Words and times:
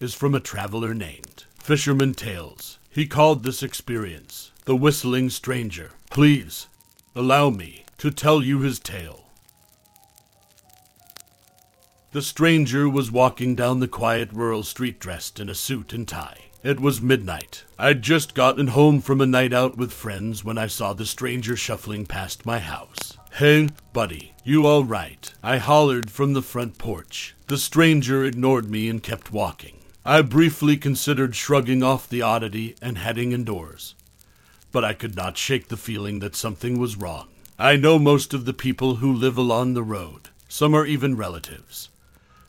is 0.00 0.14
from 0.14 0.34
a 0.34 0.40
traveler 0.40 0.94
named 0.94 1.44
Fisherman 1.58 2.14
Tales. 2.14 2.78
He 2.90 3.06
called 3.06 3.42
this 3.42 3.62
experience 3.62 4.52
the 4.64 4.76
Whistling 4.76 5.30
Stranger. 5.30 5.92
Please 6.10 6.66
allow 7.14 7.50
me 7.50 7.84
to 7.98 8.10
tell 8.10 8.42
you 8.42 8.60
his 8.60 8.78
tale. 8.78 9.30
The 12.12 12.22
stranger 12.22 12.88
was 12.88 13.12
walking 13.12 13.54
down 13.54 13.80
the 13.80 13.88
quiet 13.88 14.32
rural 14.32 14.62
street 14.62 14.98
dressed 14.98 15.38
in 15.38 15.48
a 15.48 15.54
suit 15.54 15.92
and 15.92 16.06
tie. 16.06 16.46
It 16.62 16.80
was 16.80 17.00
midnight. 17.00 17.64
I'd 17.78 18.02
just 18.02 18.34
gotten 18.34 18.68
home 18.68 19.00
from 19.00 19.20
a 19.20 19.26
night 19.26 19.52
out 19.52 19.76
with 19.76 19.92
friends 19.92 20.44
when 20.44 20.58
I 20.58 20.66
saw 20.66 20.92
the 20.94 21.06
stranger 21.06 21.56
shuffling 21.56 22.06
past 22.06 22.44
my 22.44 22.58
house. 22.58 23.16
Hey, 23.34 23.68
buddy, 23.92 24.34
you 24.44 24.66
all 24.66 24.82
right? 24.82 25.32
I 25.42 25.58
hollered 25.58 26.10
from 26.10 26.32
the 26.32 26.42
front 26.42 26.76
porch. 26.76 27.36
The 27.46 27.58
stranger 27.58 28.24
ignored 28.24 28.70
me 28.70 28.88
and 28.88 29.02
kept 29.02 29.30
walking. 29.30 29.76
I 30.06 30.22
briefly 30.22 30.76
considered 30.76 31.34
shrugging 31.36 31.82
off 31.82 32.08
the 32.08 32.22
oddity 32.22 32.76
and 32.80 32.96
heading 32.96 33.32
indoors. 33.32 33.94
But 34.72 34.84
I 34.84 34.94
could 34.94 35.16
not 35.16 35.36
shake 35.36 35.68
the 35.68 35.76
feeling 35.76 36.20
that 36.20 36.36
something 36.36 36.78
was 36.78 36.96
wrong. 36.96 37.28
I 37.58 37.76
know 37.76 37.98
most 37.98 38.32
of 38.32 38.44
the 38.44 38.54
people 38.54 38.96
who 38.96 39.12
live 39.12 39.36
along 39.36 39.74
the 39.74 39.82
road. 39.82 40.30
Some 40.48 40.74
are 40.74 40.86
even 40.86 41.16
relatives 41.16 41.90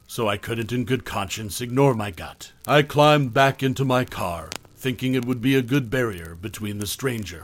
so 0.07 0.27
I 0.27 0.37
couldn't 0.37 0.71
in 0.71 0.85
good 0.85 1.05
conscience 1.05 1.59
ignore 1.59 1.93
my 1.93 2.11
gut. 2.11 2.53
I 2.65 2.81
climbed 2.81 3.33
back 3.33 3.61
into 3.61 3.83
my 3.83 4.05
car, 4.05 4.49
thinking 4.75 5.13
it 5.13 5.25
would 5.25 5.41
be 5.41 5.55
a 5.55 5.61
good 5.61 5.89
barrier 5.89 6.33
between 6.33 6.79
the 6.79 6.87
stranger 6.87 7.43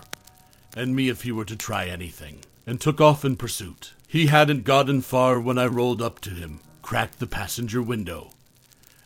and 0.75 0.95
me 0.95 1.09
if 1.09 1.21
he 1.21 1.31
were 1.31 1.45
to 1.45 1.55
try 1.55 1.85
anything, 1.85 2.39
and 2.65 2.81
took 2.81 2.99
off 2.99 3.23
in 3.23 3.35
pursuit. 3.35 3.93
He 4.07 4.27
hadn't 4.27 4.63
gotten 4.63 5.01
far 5.01 5.39
when 5.39 5.59
I 5.59 5.67
rolled 5.67 6.01
up 6.01 6.19
to 6.21 6.31
him, 6.31 6.61
cracked 6.81 7.19
the 7.19 7.27
passenger 7.27 7.79
window, 7.79 8.31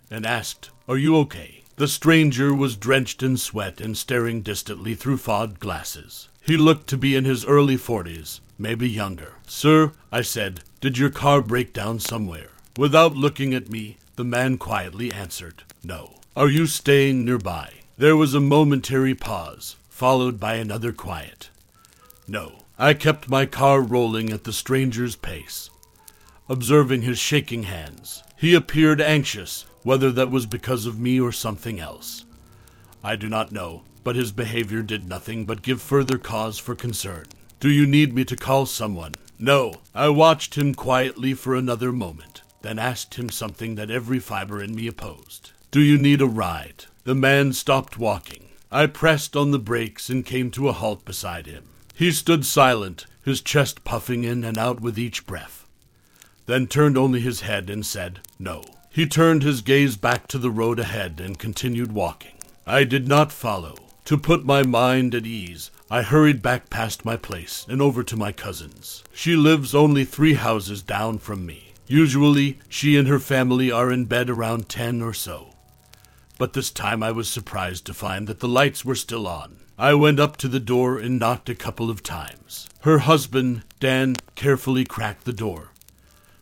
and 0.10 0.26
asked, 0.26 0.70
Are 0.88 0.98
you 0.98 1.18
okay? 1.18 1.64
The 1.76 1.88
stranger 1.88 2.54
was 2.54 2.76
drenched 2.76 3.22
in 3.22 3.38
sweat 3.38 3.80
and 3.80 3.98
staring 3.98 4.42
distantly 4.42 4.96
through 4.96 5.18
fogged 5.18 5.60
glasses. 5.60 6.30
He 6.42 6.58
looked 6.58 6.88
to 6.88 6.98
be 6.98 7.16
in 7.16 7.26
his 7.26 7.46
early 7.46 7.78
forties, 7.78 8.42
maybe 8.58 8.90
younger. 8.90 9.34
Sir, 9.46 9.92
I 10.12 10.22
said, 10.22 10.62
did 10.80 10.98
your 11.00 11.10
car 11.10 11.42
break 11.42 11.74
down 11.74 12.00
somewhere? 12.00 12.50
Without 12.78 13.16
looking 13.16 13.54
at 13.56 13.72
me, 13.72 13.98
the 14.16 14.24
man 14.24 14.60
quietly 14.60 15.12
answered, 15.12 15.64
No. 15.84 16.16
Are 16.36 16.50
you 16.50 16.68
staying 16.68 17.26
nearby? 17.26 17.72
There 17.98 18.16
was 18.16 18.36
a 18.36 18.40
momentary 18.40 19.16
pause, 19.16 19.76
followed 19.90 20.40
by 20.40 20.56
another 20.56 20.92
quiet. 20.92 21.50
No. 22.28 22.60
I 22.78 22.94
kept 22.94 23.28
my 23.28 23.48
car 23.48 23.82
rolling 23.82 24.32
at 24.32 24.44
the 24.44 24.54
stranger's 24.54 25.16
pace, 25.16 25.72
observing 26.50 27.02
his 27.02 27.20
shaking 27.20 27.64
hands. 27.64 28.24
He 28.36 28.54
appeared 28.54 29.02
anxious, 29.02 29.66
whether 29.84 30.12
that 30.12 30.32
was 30.32 30.46
because 30.46 30.86
of 30.86 31.00
me 31.00 31.20
or 31.20 31.32
something 31.32 31.80
else. 31.80 32.26
I 33.04 33.16
do 33.16 33.30
not 33.30 33.52
know, 33.52 33.84
but 34.04 34.16
his 34.16 34.32
behavior 34.32 34.82
did 34.82 35.08
nothing 35.08 35.46
but 35.46 35.62
give 35.62 35.82
further 35.82 36.18
cause 36.18 36.58
for 36.58 36.76
concern. 36.76 37.26
Do 37.60 37.70
you 37.70 37.86
need 37.86 38.14
me 38.14 38.26
to 38.26 38.36
call 38.36 38.66
someone? 38.66 39.14
No. 39.40 39.76
I 39.94 40.10
watched 40.10 40.56
him 40.56 40.74
quietly 40.74 41.34
for 41.34 41.56
another 41.56 41.92
moment 41.92 42.42
then 42.62 42.80
asked 42.80 43.16
him 43.16 43.30
something 43.30 43.76
that 43.76 43.92
every 43.92 44.20
fiber 44.20 44.62
in 44.62 44.76
me 44.76 44.88
opposed. 44.88 45.52
Do 45.72 45.82
you 45.82 45.98
need 45.98 46.22
a 46.22 46.26
ride? 46.26 46.86
The 47.04 47.16
man 47.16 47.54
stopped 47.54 47.98
walking. 47.98 48.50
I 48.72 48.88
pressed 48.88 49.36
on 49.36 49.52
the 49.52 49.60
brakes 49.60 50.10
and 50.10 50.26
came 50.26 50.52
to 50.52 50.68
a 50.68 50.74
halt 50.74 51.06
beside 51.06 51.46
him. 51.46 51.70
He 51.94 52.12
stood 52.12 52.46
silent, 52.46 53.06
his 53.24 53.42
chest 53.42 53.84
puffing 53.84 54.24
in 54.24 54.44
and 54.44 54.58
out 54.58 54.82
with 54.82 55.00
each 55.00 55.26
breath, 55.26 55.66
then 56.48 56.66
turned 56.66 56.98
only 56.98 57.20
his 57.20 57.42
head 57.42 57.70
and 57.70 57.86
said, 57.86 58.20
No. 58.40 58.64
He 58.90 59.06
turned 59.06 59.44
his 59.44 59.62
gaze 59.62 59.96
back 59.96 60.28
to 60.28 60.40
the 60.40 60.50
road 60.50 60.80
ahead 60.80 61.22
and 61.24 61.38
continued 61.38 61.92
walking. 61.92 62.34
I 62.66 62.84
did 62.84 63.08
not 63.08 63.32
follow. 63.32 63.76
To 64.06 64.18
put 64.18 64.46
my 64.46 64.64
mind 64.64 65.14
at 65.14 65.26
ease, 65.26 65.70
I 65.92 66.02
hurried 66.02 66.42
back 66.42 66.70
past 66.70 67.06
my 67.06 67.18
place 67.18 67.66
and 67.70 67.82
over 67.82 68.04
to 68.04 68.18
my 68.18 68.32
cousin's. 68.32 69.04
She 69.14 69.36
lives 69.36 69.76
only 69.76 70.06
three 70.06 70.34
houses 70.34 70.82
down 70.82 71.20
from 71.20 71.46
me. 71.46 71.74
Usually, 71.88 72.60
she 72.68 72.98
and 72.98 73.08
her 73.08 73.20
family 73.20 73.70
are 73.72 73.92
in 73.92 74.06
bed 74.06 74.30
around 74.30 74.70
10 74.70 75.02
or 75.02 75.14
so. 75.14 75.54
But 76.38 76.54
this 76.54 76.72
time 76.72 77.04
I 77.04 77.12
was 77.12 77.28
surprised 77.30 77.86
to 77.86 77.94
find 77.94 78.28
that 78.28 78.40
the 78.40 78.48
lights 78.48 78.86
were 78.86 78.96
still 78.96 79.28
on. 79.28 79.58
I 79.78 79.94
went 79.94 80.20
up 80.20 80.38
to 80.38 80.48
the 80.48 80.60
door 80.60 80.98
and 80.98 81.20
knocked 81.20 81.50
a 81.50 81.56
couple 81.56 81.90
of 81.90 82.04
times. 82.04 82.68
Her 82.82 83.00
husband, 83.00 83.64
Dan, 83.80 84.16
carefully 84.36 84.86
cracked 84.86 85.26
the 85.26 85.34
door, 85.34 85.72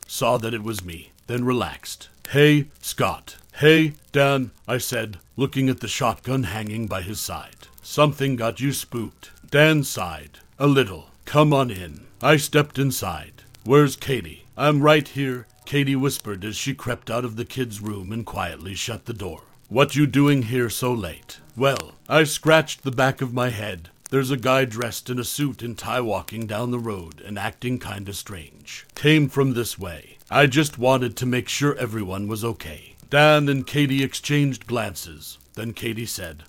saw 0.08 0.38
that 0.38 0.54
it 0.54 0.64
was 0.64 0.84
me, 0.84 1.12
then 1.28 1.46
relaxed. 1.46 2.10
Hey, 2.30 2.68
Scott. 2.82 3.38
Hey, 3.56 3.94
Dan, 4.12 4.52
I 4.68 4.78
said, 4.78 5.20
looking 5.38 5.70
at 5.70 5.80
the 5.80 5.88
shotgun 5.88 6.44
hanging 6.44 6.88
by 6.88 7.02
his 7.02 7.20
side. 7.20 7.68
Something 7.82 8.36
got 8.36 8.60
you 8.60 8.74
spooked. 8.74 9.32
Dan 9.50 9.84
sighed. 9.84 10.40
A 10.60 10.68
little. 10.68 11.10
Come 11.26 11.54
on 11.54 11.72
in. 11.72 12.06
I 12.22 12.38
stepped 12.38 12.80
inside. 12.80 13.44
Where's 13.64 13.96
Katie? 13.96 14.46
I'm 14.58 14.82
right 14.82 15.08
here, 15.08 15.48
Katie 15.66 15.96
whispered 15.96 16.46
as 16.46 16.56
she 16.56 16.74
crept 16.74 17.10
out 17.10 17.26
of 17.26 17.36
the 17.36 17.46
kid's 17.46 17.82
room 17.82 18.12
and 18.12 18.26
quietly 18.26 18.76
shut 18.76 19.06
the 19.06 19.14
door. 19.14 19.42
What 19.68 19.96
you 19.96 20.06
doing 20.06 20.44
here 20.44 20.70
so 20.70 20.94
late? 20.94 21.40
Well, 21.58 21.94
I 22.08 22.24
scratched 22.24 22.84
the 22.84 22.92
back 22.92 23.22
of 23.22 23.34
my 23.34 23.50
head. 23.50 23.90
There's 24.10 24.32
a 24.32 24.38
guy 24.38 24.66
dressed 24.66 25.10
in 25.10 25.20
a 25.20 25.24
suit 25.24 25.62
and 25.62 25.78
tie 25.78 26.02
walking 26.02 26.46
down 26.46 26.72
the 26.72 26.80
road 26.80 27.22
and 27.22 27.40
acting 27.40 27.80
kinda 27.80 28.14
strange. 28.14 28.86
Came 28.96 29.30
from 29.30 29.54
this 29.54 29.78
way. 29.80 30.18
I 30.30 30.48
just 30.48 30.78
wanted 30.78 31.16
to 31.18 31.26
make 31.26 31.50
sure 31.50 31.76
everyone 31.76 32.28
was 32.28 32.44
okay. 32.44 32.96
Dan 33.10 33.50
and 33.50 33.66
Katie 33.66 34.04
exchanged 34.04 34.68
glances. 34.68 35.38
Then 35.54 35.74
Katie 35.74 36.06
said, 36.06 36.44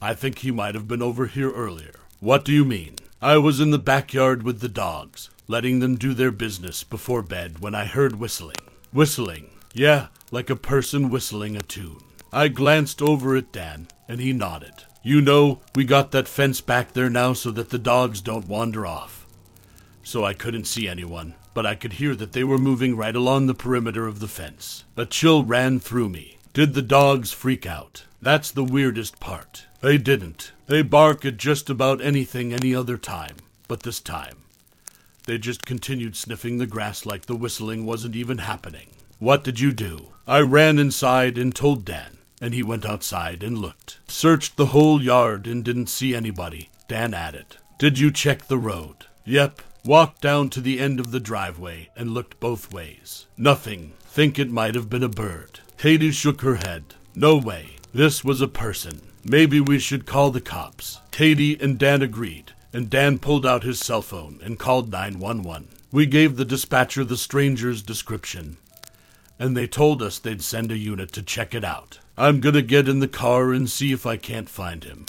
I 0.00 0.14
think 0.14 0.38
he 0.38 0.50
might 0.50 0.74
have 0.74 0.88
been 0.88 1.02
over 1.02 1.26
here 1.26 1.50
earlier. 1.50 1.94
What 2.20 2.44
do 2.44 2.52
you 2.52 2.64
mean? 2.64 2.96
I 3.20 3.38
was 3.38 3.60
in 3.60 3.70
the 3.70 3.78
backyard 3.78 4.42
with 4.42 4.60
the 4.60 4.68
dogs 4.68 5.30
letting 5.50 5.80
them 5.80 5.96
do 5.96 6.14
their 6.14 6.30
business 6.30 6.84
before 6.84 7.22
bed 7.22 7.58
when 7.58 7.74
I 7.74 7.84
heard 7.84 8.20
whistling. 8.20 8.54
Whistling. 8.92 9.50
Yeah, 9.74 10.06
like 10.30 10.48
a 10.48 10.54
person 10.54 11.10
whistling 11.10 11.56
a 11.56 11.60
tune. 11.60 11.98
I 12.32 12.46
glanced 12.46 13.02
over 13.02 13.34
at 13.34 13.50
Dan, 13.50 13.88
and 14.08 14.20
he 14.20 14.32
nodded. 14.32 14.84
You 15.02 15.20
know, 15.20 15.60
we 15.74 15.84
got 15.84 16.10
that 16.10 16.28
fence 16.28 16.60
back 16.60 16.92
there 16.92 17.08
now 17.08 17.32
so 17.32 17.50
that 17.52 17.70
the 17.70 17.78
dogs 17.78 18.20
don't 18.20 18.48
wander 18.48 18.86
off. 18.86 19.26
So 20.02 20.24
I 20.24 20.34
couldn't 20.34 20.66
see 20.66 20.88
anyone, 20.88 21.34
but 21.54 21.64
I 21.64 21.74
could 21.74 21.94
hear 21.94 22.14
that 22.16 22.32
they 22.32 22.44
were 22.44 22.58
moving 22.58 22.96
right 22.96 23.16
along 23.16 23.46
the 23.46 23.54
perimeter 23.54 24.06
of 24.06 24.20
the 24.20 24.28
fence. 24.28 24.84
A 24.96 25.06
chill 25.06 25.44
ran 25.44 25.80
through 25.80 26.08
me. 26.08 26.38
Did 26.52 26.74
the 26.74 26.82
dogs 26.82 27.32
freak 27.32 27.66
out? 27.66 28.04
That's 28.20 28.50
the 28.50 28.64
weirdest 28.64 29.20
part. 29.20 29.66
They 29.80 29.96
didn't. 29.96 30.52
They 30.66 30.82
bark 30.82 31.24
at 31.24 31.36
just 31.36 31.70
about 31.70 32.00
anything 32.00 32.52
any 32.52 32.74
other 32.74 32.98
time, 32.98 33.36
but 33.68 33.82
this 33.82 34.00
time 34.00 34.40
they 35.30 35.38
just 35.38 35.64
continued 35.64 36.16
sniffing 36.16 36.58
the 36.58 36.66
grass 36.66 37.06
like 37.06 37.26
the 37.26 37.36
whistling 37.36 37.86
wasn't 37.86 38.16
even 38.16 38.38
happening. 38.38 38.88
What 39.20 39.44
did 39.44 39.60
you 39.60 39.70
do? 39.70 40.08
I 40.26 40.40
ran 40.40 40.78
inside 40.78 41.38
and 41.38 41.54
told 41.54 41.84
Dan, 41.84 42.18
and 42.40 42.54
he 42.54 42.62
went 42.62 42.86
outside 42.86 43.42
and 43.42 43.58
looked. 43.58 43.98
Searched 44.08 44.56
the 44.56 44.66
whole 44.66 45.02
yard 45.02 45.46
and 45.46 45.64
didn't 45.64 45.88
see 45.88 46.14
anybody. 46.14 46.70
Dan 46.88 47.14
added, 47.14 47.56
Did 47.78 47.98
you 47.98 48.10
check 48.10 48.46
the 48.46 48.58
road? 48.58 49.06
Yep. 49.24 49.62
Walked 49.84 50.20
down 50.20 50.50
to 50.50 50.60
the 50.60 50.80
end 50.80 51.00
of 51.00 51.10
the 51.10 51.20
driveway 51.20 51.88
and 51.96 52.12
looked 52.12 52.40
both 52.40 52.72
ways. 52.72 53.26
Nothing. 53.36 53.92
Think 54.00 54.38
it 54.38 54.50
might 54.50 54.74
have 54.74 54.90
been 54.90 55.02
a 55.02 55.08
bird. 55.08 55.60
Katie 55.78 56.10
shook 56.10 56.42
her 56.42 56.56
head. 56.56 56.94
No 57.14 57.36
way. 57.36 57.76
This 57.92 58.22
was 58.22 58.40
a 58.40 58.48
person. 58.48 59.00
Maybe 59.24 59.60
we 59.60 59.78
should 59.78 60.06
call 60.06 60.30
the 60.30 60.40
cops. 60.40 61.00
Katie 61.10 61.58
and 61.60 61.78
Dan 61.78 62.02
agreed, 62.02 62.52
and 62.72 62.88
Dan 62.88 63.18
pulled 63.18 63.44
out 63.44 63.62
his 63.62 63.78
cell 63.78 64.02
phone 64.02 64.40
and 64.42 64.58
called 64.58 64.90
911. 64.90 65.68
We 65.92 66.06
gave 66.06 66.36
the 66.36 66.44
dispatcher 66.44 67.04
the 67.04 67.16
stranger's 67.16 67.82
description, 67.82 68.58
and 69.38 69.56
they 69.56 69.66
told 69.66 70.02
us 70.02 70.18
they'd 70.18 70.42
send 70.42 70.70
a 70.70 70.78
unit 70.78 71.12
to 71.12 71.22
check 71.22 71.54
it 71.54 71.64
out. 71.64 71.98
I'm 72.20 72.40
gonna 72.40 72.60
get 72.60 72.86
in 72.86 73.00
the 73.00 73.08
car 73.08 73.50
and 73.50 73.66
see 73.66 73.92
if 73.92 74.04
I 74.04 74.18
can't 74.18 74.50
find 74.50 74.84
him. 74.84 75.06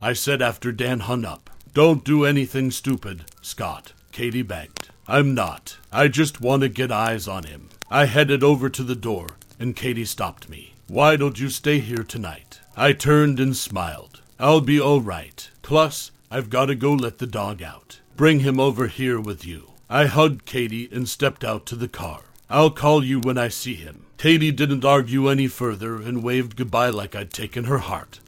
I 0.00 0.14
said 0.14 0.40
after 0.40 0.72
Dan 0.72 1.00
hung 1.00 1.26
up. 1.26 1.50
Don't 1.74 2.06
do 2.06 2.24
anything 2.24 2.70
stupid, 2.70 3.26
Scott, 3.42 3.92
Katie 4.12 4.40
begged. 4.40 4.88
I'm 5.06 5.34
not. 5.34 5.76
I 5.92 6.08
just 6.08 6.40
want 6.40 6.62
to 6.62 6.70
get 6.70 6.90
eyes 6.90 7.28
on 7.28 7.44
him. 7.44 7.68
I 7.90 8.06
headed 8.06 8.42
over 8.42 8.70
to 8.70 8.82
the 8.82 8.96
door, 8.96 9.26
and 9.58 9.76
Katie 9.76 10.06
stopped 10.06 10.48
me. 10.48 10.72
Why 10.88 11.16
don't 11.16 11.38
you 11.38 11.50
stay 11.50 11.80
here 11.80 12.02
tonight? 12.02 12.60
I 12.78 12.94
turned 12.94 13.38
and 13.38 13.54
smiled. 13.54 14.22
I'll 14.40 14.62
be 14.62 14.80
all 14.80 15.02
right. 15.02 15.50
Plus, 15.60 16.12
I've 16.30 16.48
got 16.48 16.66
to 16.66 16.74
go 16.74 16.94
let 16.94 17.18
the 17.18 17.26
dog 17.26 17.62
out. 17.62 18.00
Bring 18.16 18.40
him 18.40 18.58
over 18.58 18.86
here 18.86 19.20
with 19.20 19.44
you. 19.44 19.72
I 19.90 20.06
hugged 20.06 20.46
Katie 20.46 20.88
and 20.90 21.06
stepped 21.06 21.44
out 21.44 21.66
to 21.66 21.76
the 21.76 21.88
car. 21.88 22.22
I'll 22.48 22.70
call 22.70 23.04
you 23.04 23.20
when 23.20 23.36
I 23.36 23.48
see 23.48 23.74
him. 23.74 24.06
Katie 24.22 24.52
didn't 24.52 24.84
argue 24.84 25.26
any 25.26 25.48
further 25.48 25.96
and 25.96 26.22
waved 26.22 26.54
goodbye 26.54 26.90
like 26.90 27.16
I'd 27.16 27.32
taken 27.32 27.64
her 27.64 27.78
heart 27.78 28.20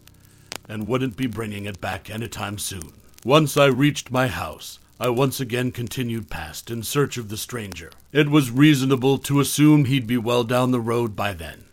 and 0.68 0.88
wouldn't 0.88 1.16
be 1.16 1.28
bringing 1.28 1.66
it 1.66 1.80
back 1.80 2.10
anytime 2.10 2.58
soon. 2.58 2.94
Once 3.24 3.56
I 3.56 3.66
reached 3.66 4.10
my 4.10 4.26
house, 4.26 4.80
I 4.98 5.10
once 5.10 5.38
again 5.38 5.70
continued 5.70 6.28
past 6.28 6.68
in 6.68 6.82
search 6.82 7.16
of 7.16 7.28
the 7.28 7.36
stranger. 7.36 7.92
It 8.10 8.28
was 8.28 8.50
reasonable 8.50 9.18
to 9.18 9.38
assume 9.38 9.84
he'd 9.84 10.08
be 10.08 10.16
well 10.16 10.42
down 10.42 10.72
the 10.72 10.80
road 10.80 11.14
by 11.14 11.32
then, 11.32 11.66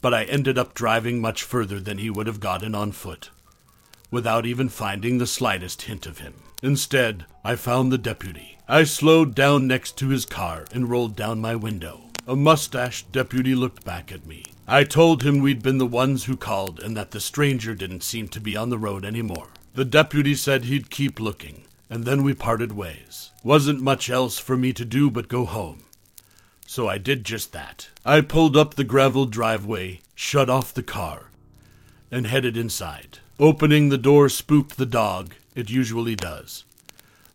but 0.00 0.12
I 0.12 0.24
ended 0.24 0.58
up 0.58 0.74
driving 0.74 1.20
much 1.20 1.44
further 1.44 1.78
than 1.78 1.98
he 1.98 2.10
would 2.10 2.26
have 2.26 2.40
gotten 2.40 2.74
on 2.74 2.90
foot, 2.90 3.30
without 4.10 4.46
even 4.46 4.68
finding 4.68 5.18
the 5.18 5.28
slightest 5.28 5.82
hint 5.82 6.06
of 6.06 6.18
him. 6.18 6.34
Instead, 6.60 7.24
I 7.44 7.54
found 7.54 7.92
the 7.92 7.98
deputy. 7.98 8.58
I 8.66 8.82
slowed 8.82 9.32
down 9.32 9.68
next 9.68 9.96
to 9.98 10.08
his 10.08 10.26
car 10.26 10.64
and 10.72 10.90
rolled 10.90 11.14
down 11.14 11.40
my 11.40 11.54
window. 11.54 12.00
A 12.26 12.34
mustached 12.34 13.12
deputy 13.12 13.54
looked 13.54 13.84
back 13.84 14.10
at 14.10 14.26
me. 14.26 14.44
I 14.66 14.84
told 14.84 15.22
him 15.22 15.40
we'd 15.40 15.62
been 15.62 15.76
the 15.76 15.84
ones 15.84 16.24
who 16.24 16.38
called 16.38 16.80
and 16.82 16.96
that 16.96 17.10
the 17.10 17.20
stranger 17.20 17.74
didn't 17.74 18.02
seem 18.02 18.28
to 18.28 18.40
be 18.40 18.56
on 18.56 18.70
the 18.70 18.78
road 18.78 19.04
anymore. 19.04 19.48
The 19.74 19.84
deputy 19.84 20.34
said 20.34 20.64
he'd 20.64 20.88
keep 20.88 21.20
looking, 21.20 21.64
and 21.90 22.06
then 22.06 22.22
we 22.22 22.32
parted 22.32 22.72
ways. 22.72 23.30
Wasn't 23.42 23.82
much 23.82 24.08
else 24.08 24.38
for 24.38 24.56
me 24.56 24.72
to 24.72 24.86
do 24.86 25.10
but 25.10 25.28
go 25.28 25.44
home. 25.44 25.84
So 26.66 26.88
I 26.88 26.96
did 26.96 27.24
just 27.24 27.52
that. 27.52 27.90
I 28.06 28.22
pulled 28.22 28.56
up 28.56 28.74
the 28.74 28.84
gravel 28.84 29.26
driveway, 29.26 30.00
shut 30.14 30.48
off 30.48 30.72
the 30.72 30.82
car, 30.82 31.30
and 32.10 32.26
headed 32.26 32.56
inside. 32.56 33.18
Opening 33.38 33.90
the 33.90 33.98
door 33.98 34.30
spooked 34.30 34.78
the 34.78 34.86
dog, 34.86 35.34
it 35.54 35.68
usually 35.68 36.16
does. 36.16 36.64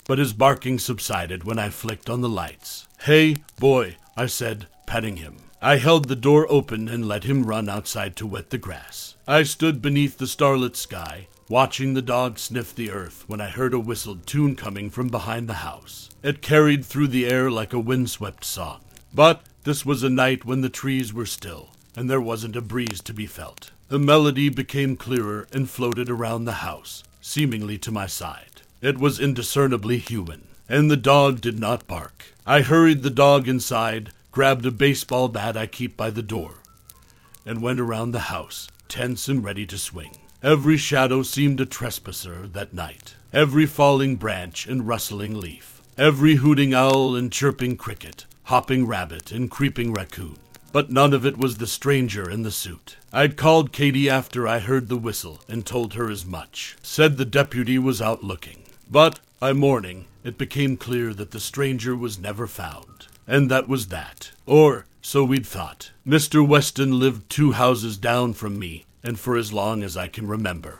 But 0.07 0.17
his 0.17 0.33
barking 0.33 0.79
subsided 0.79 1.43
when 1.43 1.59
I 1.59 1.69
flicked 1.69 2.09
on 2.09 2.21
the 2.21 2.29
lights. 2.29 2.87
Hey, 3.01 3.35
boy, 3.59 3.97
I 4.17 4.25
said, 4.25 4.65
petting 4.89 5.17
him. 5.17 5.37
I 5.61 5.75
held 5.75 6.07
the 6.07 6.15
door 6.15 6.47
open 6.49 6.89
and 6.89 7.07
let 7.07 7.23
him 7.23 7.43
run 7.43 7.69
outside 7.69 8.15
to 8.15 8.25
wet 8.25 8.49
the 8.49 8.57
grass. 8.57 9.13
I 9.27 9.43
stood 9.43 9.83
beneath 9.83 10.17
the 10.17 10.25
starlit 10.25 10.75
sky, 10.75 11.27
watching 11.47 11.93
the 11.93 12.01
dog 12.01 12.39
sniff 12.39 12.73
the 12.73 12.89
earth 12.89 13.23
when 13.27 13.39
I 13.39 13.49
heard 13.49 13.75
a 13.75 13.79
whistled 13.79 14.25
tune 14.25 14.55
coming 14.55 14.89
from 14.89 15.07
behind 15.09 15.47
the 15.47 15.61
house. 15.65 16.09
It 16.23 16.41
carried 16.41 16.83
through 16.83 17.09
the 17.09 17.27
air 17.27 17.51
like 17.51 17.71
a 17.71 17.79
windswept 17.79 18.43
song. 18.43 18.81
But 19.13 19.43
this 19.63 19.85
was 19.85 20.01
a 20.01 20.09
night 20.09 20.43
when 20.43 20.61
the 20.61 20.69
trees 20.69 21.13
were 21.13 21.27
still, 21.27 21.69
and 21.95 22.09
there 22.09 22.19
wasn't 22.19 22.55
a 22.55 22.61
breeze 22.61 23.01
to 23.03 23.13
be 23.13 23.27
felt. 23.27 23.69
The 23.89 23.99
melody 23.99 24.49
became 24.49 24.95
clearer 24.95 25.47
and 25.53 25.69
floated 25.69 26.09
around 26.09 26.45
the 26.45 26.63
house, 26.63 27.03
seemingly 27.21 27.77
to 27.79 27.91
my 27.91 28.07
side. 28.07 28.63
It 28.81 28.97
was 28.97 29.19
indiscernibly 29.19 29.99
human, 29.99 30.47
and 30.67 30.89
the 30.89 30.97
dog 30.97 31.41
did 31.41 31.59
not 31.59 31.85
bark. 31.85 32.33
I 32.43 32.61
hurried 32.61 33.03
the 33.03 33.11
dog 33.11 33.47
inside, 33.47 34.11
grabbed 34.39 34.65
a 34.65 34.71
baseball 34.71 35.27
bat 35.27 35.57
I 35.57 35.67
keep 35.67 35.97
by 35.97 36.09
the 36.09 36.21
door, 36.21 36.59
and 37.45 37.61
went 37.61 37.77
around 37.77 38.11
the 38.11 38.31
house, 38.31 38.69
tense 38.87 39.27
and 39.27 39.43
ready 39.43 39.65
to 39.65 39.77
swing. 39.77 40.15
Every 40.41 40.77
shadow 40.77 41.23
seemed 41.23 41.59
a 41.59 41.65
trespasser 41.65 42.47
that 42.47 42.73
night, 42.73 43.15
every 43.33 43.65
falling 43.65 44.15
branch 44.15 44.65
and 44.65 44.87
rustling 44.87 45.37
leaf, 45.37 45.81
every 45.97 46.35
hooting 46.35 46.73
owl 46.73 47.17
and 47.17 47.29
chirping 47.29 47.75
cricket, 47.75 48.27
hopping 48.43 48.87
rabbit 48.87 49.33
and 49.33 49.51
creeping 49.51 49.91
raccoon. 49.91 50.37
But 50.71 50.89
none 50.89 51.13
of 51.13 51.25
it 51.25 51.37
was 51.37 51.57
the 51.57 51.67
stranger 51.67 52.29
in 52.29 52.43
the 52.43 52.49
suit. 52.49 52.95
I'd 53.11 53.35
called 53.35 53.73
Katie 53.73 54.09
after 54.09 54.47
I 54.47 54.59
heard 54.59 54.87
the 54.87 54.95
whistle 54.95 55.41
and 55.49 55.65
told 55.65 55.95
her 55.95 56.09
as 56.09 56.25
much. 56.25 56.77
Said 56.81 57.17
the 57.17 57.25
deputy 57.25 57.77
was 57.77 58.01
out 58.01 58.23
looking. 58.23 58.63
But 58.89 59.19
by 59.41 59.51
morning, 59.51 60.05
it 60.23 60.37
became 60.37 60.77
clear 60.77 61.13
that 61.13 61.31
the 61.31 61.41
stranger 61.41 61.93
was 61.93 62.17
never 62.17 62.47
found. 62.47 63.07
And 63.29 63.51
that 63.51 63.69
was 63.69 63.89
that. 63.89 64.31
Or 64.47 64.87
so 65.03 65.23
we'd 65.23 65.45
thought. 65.45 65.91
Mr. 66.05 66.45
Weston 66.45 66.97
lived 66.97 67.29
two 67.29 67.51
houses 67.51 67.95
down 67.95 68.33
from 68.33 68.57
me, 68.57 68.85
and 69.03 69.19
for 69.19 69.37
as 69.37 69.53
long 69.53 69.83
as 69.83 69.95
I 69.95 70.07
can 70.07 70.27
remember. 70.27 70.79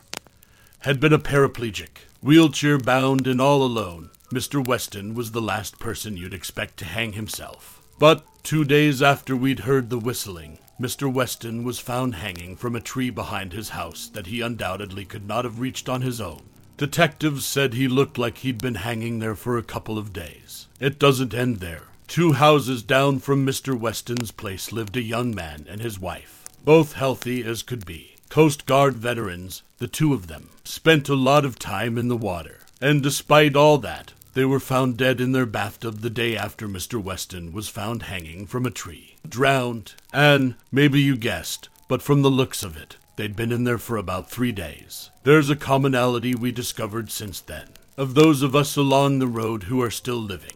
Had 0.79 0.99
been 0.99 1.13
a 1.13 1.19
paraplegic, 1.19 2.07
wheelchair 2.23 2.79
bound 2.79 3.27
and 3.27 3.39
all 3.39 3.61
alone. 3.61 4.09
Mr. 4.33 4.65
Weston 4.65 5.13
was 5.13 5.31
the 5.31 5.41
last 5.41 5.79
person 5.79 6.17
you'd 6.17 6.33
expect 6.33 6.77
to 6.77 6.85
hang 6.85 7.13
himself. 7.13 7.83
But 7.99 8.25
two 8.41 8.65
days 8.65 9.03
after 9.03 9.35
we'd 9.35 9.59
heard 9.59 9.91
the 9.91 9.99
whistling, 9.99 10.57
Mr. 10.81 11.11
Weston 11.11 11.63
was 11.63 11.77
found 11.77 12.15
hanging 12.15 12.55
from 12.55 12.75
a 12.75 12.81
tree 12.81 13.11
behind 13.11 13.53
his 13.53 13.69
house 13.69 14.09
that 14.13 14.25
he 14.25 14.41
undoubtedly 14.41 15.05
could 15.05 15.27
not 15.27 15.45
have 15.45 15.59
reached 15.59 15.87
on 15.87 16.01
his 16.01 16.19
own. 16.19 16.41
Detectives 16.77 17.45
said 17.45 17.75
he 17.75 17.87
looked 17.87 18.17
like 18.17 18.39
he'd 18.39 18.59
been 18.59 18.75
hanging 18.75 19.19
there 19.19 19.35
for 19.35 19.57
a 19.57 19.63
couple 19.63 19.99
of 19.99 20.13
days. 20.13 20.67
It 20.79 20.97
doesn't 20.97 21.35
end 21.35 21.57
there. 21.57 21.83
Two 22.09 22.33
houses 22.33 22.81
down 22.81 23.19
from 23.19 23.45
Mr. 23.45 23.79
Weston's 23.79 24.31
place 24.31 24.71
lived 24.71 24.97
a 24.97 25.01
young 25.01 25.33
man 25.33 25.67
and 25.69 25.79
his 25.79 25.99
wife, 25.99 26.43
both 26.65 26.93
healthy 26.93 27.43
as 27.43 27.61
could 27.61 27.85
be. 27.85 28.15
Coast 28.29 28.65
Guard 28.65 28.95
veterans, 28.95 29.61
the 29.77 29.87
two 29.87 30.15
of 30.15 30.25
them, 30.25 30.49
spent 30.63 31.07
a 31.07 31.13
lot 31.13 31.45
of 31.45 31.59
time 31.59 31.99
in 31.99 32.07
the 32.07 32.17
water. 32.17 32.61
And 32.81 33.03
despite 33.03 33.55
all 33.55 33.77
that, 33.77 34.13
they 34.33 34.43
were 34.43 34.59
found 34.59 34.97
dead 34.97 35.21
in 35.21 35.33
their 35.33 35.45
bathtub 35.45 35.99
the 35.99 36.09
day 36.09 36.35
after 36.35 36.67
Mr. 36.67 36.99
Weston 37.01 37.53
was 37.53 37.69
found 37.69 38.03
hanging 38.03 38.47
from 38.47 38.65
a 38.65 38.71
tree. 38.71 39.15
Drowned. 39.27 39.93
And 40.11 40.55
maybe 40.71 40.99
you 40.99 41.15
guessed, 41.15 41.69
but 41.87 42.01
from 42.01 42.23
the 42.23 42.31
looks 42.31 42.63
of 42.63 42.75
it, 42.75 42.97
they'd 43.17 43.35
been 43.35 43.51
in 43.51 43.65
there 43.65 43.77
for 43.77 43.97
about 43.97 44.31
three 44.31 44.51
days. 44.51 45.11
There's 45.25 45.51
a 45.51 45.55
commonality 45.55 46.33
we 46.33 46.51
discovered 46.51 47.11
since 47.11 47.39
then, 47.39 47.67
of 47.97 48.15
those 48.15 48.41
of 48.41 48.55
us 48.55 48.75
along 48.75 49.19
the 49.19 49.27
road 49.27 49.63
who 49.63 49.79
are 49.83 49.91
still 49.91 50.19
living. 50.19 50.53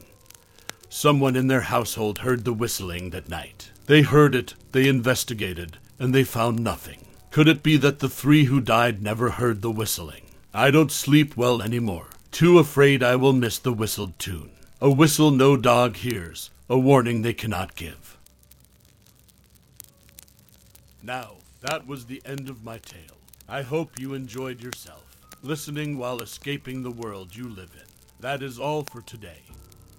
Someone 0.95 1.35
in 1.35 1.47
their 1.47 1.61
household 1.61 2.19
heard 2.19 2.45
the 2.45 2.53
whistling 2.53 3.09
that 3.09 3.27
night. 3.27 3.71
They 3.87 4.03
heard 4.03 4.35
it, 4.35 4.53
they 4.73 4.87
investigated, 4.87 5.79
and 5.97 6.13
they 6.13 6.23
found 6.23 6.59
nothing. 6.59 7.07
Could 7.31 7.47
it 7.47 7.63
be 7.63 7.77
that 7.77 7.97
the 7.97 8.07
three 8.07 8.43
who 8.43 8.61
died 8.61 9.01
never 9.01 9.31
heard 9.31 9.63
the 9.63 9.71
whistling? 9.71 10.25
I 10.53 10.69
don't 10.69 10.91
sleep 10.91 11.35
well 11.35 11.63
anymore, 11.63 12.09
too 12.31 12.59
afraid 12.59 13.01
I 13.01 13.15
will 13.15 13.33
miss 13.33 13.57
the 13.57 13.73
whistled 13.73 14.19
tune. 14.19 14.51
A 14.79 14.91
whistle 14.91 15.31
no 15.31 15.57
dog 15.57 15.95
hears, 15.95 16.51
a 16.69 16.77
warning 16.77 17.23
they 17.23 17.33
cannot 17.33 17.75
give. 17.75 18.15
Now, 21.01 21.37
that 21.61 21.87
was 21.87 22.05
the 22.05 22.21
end 22.23 22.51
of 22.51 22.63
my 22.63 22.77
tale. 22.77 23.17
I 23.49 23.63
hope 23.63 23.99
you 23.99 24.13
enjoyed 24.13 24.61
yourself, 24.61 25.17
listening 25.41 25.97
while 25.97 26.21
escaping 26.21 26.83
the 26.83 26.91
world 26.91 27.35
you 27.35 27.49
live 27.49 27.71
in. 27.75 27.89
That 28.19 28.43
is 28.43 28.59
all 28.59 28.83
for 28.83 29.01
today 29.01 29.41